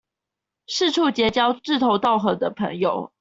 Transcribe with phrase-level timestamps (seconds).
[0.65, 3.07] 四處結交志同道合的朋友